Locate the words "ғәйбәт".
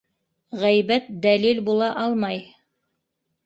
0.63-1.11